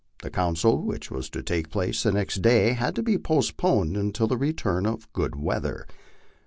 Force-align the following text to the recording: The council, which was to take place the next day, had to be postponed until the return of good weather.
The 0.23 0.31
council, 0.31 0.81
which 0.81 1.11
was 1.11 1.29
to 1.29 1.43
take 1.43 1.69
place 1.69 2.01
the 2.01 2.11
next 2.11 2.41
day, 2.41 2.73
had 2.73 2.95
to 2.95 3.03
be 3.03 3.19
postponed 3.19 3.95
until 3.95 4.25
the 4.25 4.35
return 4.35 4.87
of 4.87 5.13
good 5.13 5.35
weather. 5.35 5.85